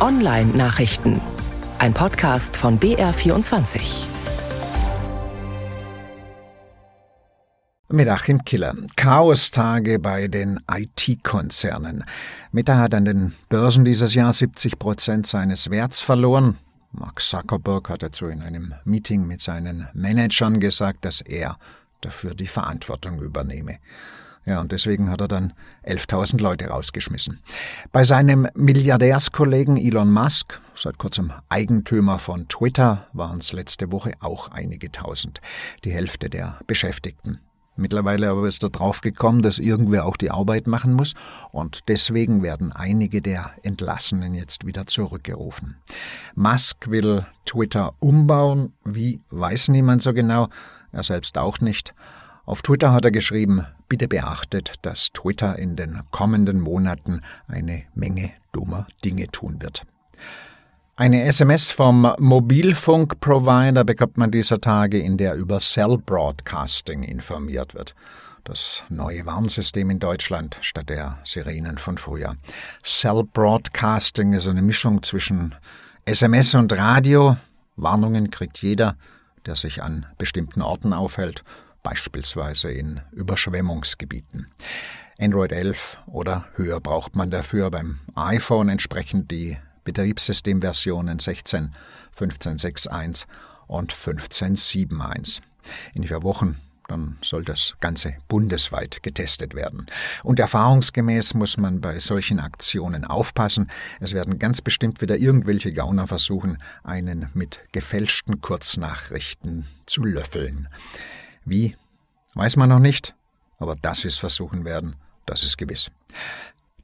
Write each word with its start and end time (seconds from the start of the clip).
Online-Nachrichten. 0.00 1.20
Ein 1.78 1.92
Podcast 1.92 2.56
von 2.56 2.80
BR24. 2.80 3.80
Mit 7.90 8.08
Achim 8.08 8.42
Killer. 8.44 8.74
Chaostage 8.96 9.98
bei 9.98 10.26
den 10.26 10.58
IT-Konzernen. 10.72 12.04
Meta 12.50 12.78
hat 12.78 12.94
an 12.94 13.04
den 13.04 13.34
Börsen 13.50 13.84
dieses 13.84 14.14
Jahr 14.14 14.32
70 14.32 14.78
Prozent 14.78 15.26
seines 15.26 15.68
Werts 15.68 16.00
verloren. 16.00 16.56
Mark 16.92 17.20
Zuckerberg 17.20 17.90
hat 17.90 18.02
dazu 18.02 18.28
in 18.28 18.40
einem 18.40 18.72
Meeting 18.84 19.26
mit 19.26 19.42
seinen 19.42 19.86
Managern 19.92 20.60
gesagt, 20.60 21.04
dass 21.04 21.20
er 21.20 21.58
dafür 22.00 22.34
die 22.34 22.46
Verantwortung 22.46 23.20
übernehme. 23.20 23.76
Ja, 24.46 24.60
und 24.60 24.72
deswegen 24.72 25.10
hat 25.10 25.20
er 25.20 25.28
dann 25.28 25.52
11.000 25.86 26.40
Leute 26.40 26.68
rausgeschmissen. 26.68 27.40
Bei 27.92 28.02
seinem 28.02 28.48
Milliardärskollegen 28.54 29.76
Elon 29.76 30.10
Musk, 30.10 30.60
seit 30.74 30.98
kurzem 30.98 31.32
Eigentümer 31.48 32.18
von 32.18 32.48
Twitter, 32.48 33.06
waren 33.12 33.38
es 33.38 33.52
letzte 33.52 33.92
Woche 33.92 34.12
auch 34.20 34.48
einige 34.48 34.90
Tausend, 34.90 35.40
die 35.84 35.92
Hälfte 35.92 36.30
der 36.30 36.58
Beschäftigten. 36.66 37.40
Mittlerweile 37.76 38.28
aber 38.30 38.46
ist 38.46 38.62
er 38.62 38.68
draufgekommen, 38.68 39.40
dass 39.40 39.58
irgendwer 39.58 40.04
auch 40.04 40.16
die 40.16 40.30
Arbeit 40.30 40.66
machen 40.66 40.92
muss 40.92 41.14
und 41.50 41.88
deswegen 41.88 42.42
werden 42.42 42.72
einige 42.72 43.22
der 43.22 43.52
Entlassenen 43.62 44.34
jetzt 44.34 44.66
wieder 44.66 44.86
zurückgerufen. 44.86 45.76
Musk 46.34 46.90
will 46.90 47.24
Twitter 47.46 47.92
umbauen, 47.98 48.74
wie 48.84 49.20
weiß 49.30 49.68
niemand 49.68 50.02
so 50.02 50.12
genau, 50.12 50.48
er 50.92 51.02
selbst 51.02 51.38
auch 51.38 51.60
nicht. 51.60 51.94
Auf 52.50 52.62
Twitter 52.62 52.90
hat 52.90 53.04
er 53.04 53.12
geschrieben, 53.12 53.64
bitte 53.88 54.08
beachtet, 54.08 54.72
dass 54.82 55.12
Twitter 55.12 55.56
in 55.56 55.76
den 55.76 56.02
kommenden 56.10 56.58
Monaten 56.60 57.20
eine 57.46 57.84
Menge 57.94 58.32
dummer 58.50 58.88
Dinge 59.04 59.28
tun 59.28 59.62
wird. 59.62 59.86
Eine 60.96 61.22
SMS 61.26 61.70
vom 61.70 62.12
Mobilfunkprovider 62.18 63.84
bekommt 63.84 64.16
man 64.16 64.32
dieser 64.32 64.60
Tage, 64.60 64.98
in 64.98 65.16
der 65.16 65.36
über 65.36 65.58
Cell 65.60 65.96
Broadcasting 66.04 67.04
informiert 67.04 67.76
wird. 67.76 67.94
Das 68.42 68.82
neue 68.88 69.24
Warnsystem 69.26 69.88
in 69.88 70.00
Deutschland 70.00 70.58
statt 70.60 70.88
der 70.88 71.18
Sirenen 71.22 71.78
von 71.78 71.98
früher. 71.98 72.34
Cell 72.82 73.22
Broadcasting 73.32 74.32
ist 74.32 74.48
eine 74.48 74.62
Mischung 74.62 75.04
zwischen 75.04 75.54
SMS 76.04 76.56
und 76.56 76.72
Radio. 76.72 77.36
Warnungen 77.76 78.28
kriegt 78.30 78.58
jeder, 78.58 78.96
der 79.46 79.54
sich 79.54 79.84
an 79.84 80.06
bestimmten 80.18 80.62
Orten 80.62 80.92
aufhält, 80.92 81.44
beispielsweise 81.82 82.70
in 82.70 83.00
Überschwemmungsgebieten. 83.12 84.48
Android 85.18 85.52
11 85.52 85.98
oder 86.06 86.46
höher 86.54 86.80
braucht 86.80 87.14
man 87.14 87.30
dafür 87.30 87.70
beim 87.70 88.00
iPhone 88.14 88.68
entsprechend 88.68 89.30
die 89.30 89.58
Betriebssystemversionen 89.84 91.18
16, 91.18 91.74
15.6.1 92.18 93.26
und 93.66 93.92
15.7.1. 93.92 95.40
In 95.94 96.06
vier 96.06 96.22
Wochen 96.22 96.60
dann 96.90 97.18
soll 97.22 97.44
das 97.44 97.76
Ganze 97.78 98.14
bundesweit 98.26 99.02
getestet 99.02 99.54
werden. 99.54 99.86
Und 100.24 100.40
erfahrungsgemäß 100.40 101.34
muss 101.34 101.56
man 101.56 101.80
bei 101.80 102.00
solchen 102.00 102.40
Aktionen 102.40 103.04
aufpassen. 103.04 103.70
Es 104.00 104.12
werden 104.12 104.38
ganz 104.38 104.60
bestimmt 104.60 105.00
wieder 105.00 105.16
irgendwelche 105.16 105.72
Gauner 105.72 106.08
versuchen, 106.08 106.58
einen 106.82 107.28
mit 107.32 107.60
gefälschten 107.72 108.40
Kurznachrichten 108.40 109.66
zu 109.86 110.02
löffeln. 110.02 110.68
Wie? 111.44 111.76
Weiß 112.34 112.56
man 112.56 112.68
noch 112.68 112.78
nicht, 112.78 113.14
aber 113.58 113.76
dass 113.76 114.02
sie 114.02 114.08
es 114.08 114.18
versuchen 114.18 114.64
werden, 114.64 114.96
das 115.26 115.42
ist 115.42 115.58
gewiss. 115.58 115.90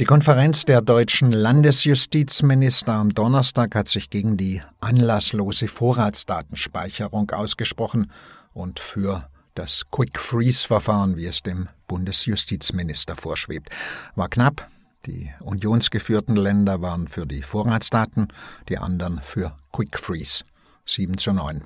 Die 0.00 0.04
Konferenz 0.04 0.64
der 0.64 0.80
deutschen 0.80 1.32
Landesjustizminister 1.32 2.92
am 2.92 3.14
Donnerstag 3.14 3.74
hat 3.74 3.88
sich 3.88 4.10
gegen 4.10 4.36
die 4.36 4.62
anlasslose 4.80 5.68
Vorratsdatenspeicherung 5.68 7.30
ausgesprochen 7.30 8.10
und 8.54 8.80
für 8.80 9.28
das 9.54 9.84
Quick-Freeze-Verfahren, 9.90 11.16
wie 11.16 11.26
es 11.26 11.42
dem 11.42 11.68
Bundesjustizminister 11.88 13.16
vorschwebt. 13.16 13.68
War 14.14 14.28
knapp. 14.28 14.68
Die 15.06 15.32
unionsgeführten 15.40 16.36
Länder 16.36 16.80
waren 16.80 17.08
für 17.08 17.26
die 17.26 17.42
Vorratsdaten, 17.42 18.28
die 18.68 18.78
anderen 18.78 19.20
für 19.20 19.56
Quick-Freeze. 19.72 20.44
7 20.84 21.16
zu 21.18 21.32
9. 21.32 21.64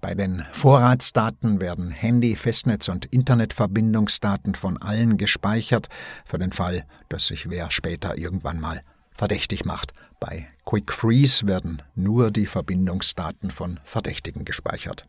Bei 0.00 0.14
den 0.14 0.44
Vorratsdaten 0.52 1.60
werden 1.60 1.90
Handy-, 1.90 2.36
Festnetz- 2.36 2.88
und 2.88 3.06
Internetverbindungsdaten 3.06 4.54
von 4.54 4.80
allen 4.80 5.16
gespeichert, 5.16 5.88
für 6.24 6.38
den 6.38 6.52
Fall, 6.52 6.84
dass 7.08 7.26
sich 7.26 7.50
wer 7.50 7.70
später 7.70 8.18
irgendwann 8.18 8.60
mal 8.60 8.80
verdächtig 9.14 9.64
macht. 9.64 9.92
Bei 10.20 10.48
Quick 10.64 10.92
Freeze 10.92 11.46
werden 11.46 11.82
nur 11.94 12.30
die 12.30 12.46
Verbindungsdaten 12.46 13.50
von 13.50 13.80
Verdächtigen 13.84 14.44
gespeichert. 14.44 15.06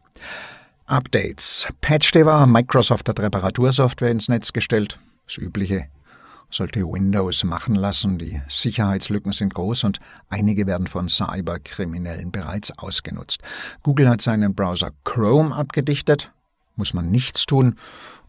Updates. 0.85 1.67
PatchDever, 1.81 2.45
Microsoft 2.45 3.07
hat 3.07 3.19
Reparatursoftware 3.19 4.11
ins 4.11 4.27
Netz 4.27 4.51
gestellt. 4.51 4.99
Das 5.25 5.37
übliche 5.37 5.87
sollte 6.53 6.81
Windows 6.81 7.43
machen 7.43 7.75
lassen. 7.75 8.17
Die 8.17 8.41
Sicherheitslücken 8.47 9.31
sind 9.31 9.53
groß 9.53 9.83
und 9.85 9.99
einige 10.29 10.67
werden 10.67 10.87
von 10.87 11.09
Cyberkriminellen 11.09 12.31
bereits 12.31 12.77
ausgenutzt. 12.77 13.41
Google 13.81 14.09
hat 14.09 14.21
seinen 14.21 14.55
Browser 14.55 14.91
Chrome 15.03 15.55
abgedichtet. 15.55 16.31
Muss 16.75 16.93
man 16.93 17.09
nichts 17.09 17.45
tun. 17.45 17.75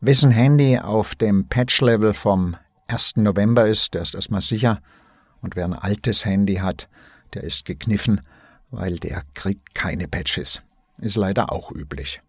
Wessen 0.00 0.30
Handy 0.30 0.78
auf 0.78 1.14
dem 1.14 1.48
Patch-Level 1.48 2.12
vom 2.12 2.56
1. 2.88 3.16
November 3.16 3.66
ist, 3.66 3.94
der 3.94 4.02
ist 4.02 4.14
erstmal 4.14 4.40
sicher. 4.40 4.80
Und 5.40 5.56
wer 5.56 5.64
ein 5.64 5.74
altes 5.74 6.24
Handy 6.24 6.56
hat, 6.56 6.88
der 7.34 7.44
ist 7.44 7.64
gekniffen, 7.64 8.20
weil 8.70 8.98
der 8.98 9.22
kriegt 9.34 9.74
keine 9.74 10.08
Patches. 10.08 10.60
Ist 10.98 11.16
leider 11.16 11.50
auch 11.50 11.72
üblich. 11.72 12.20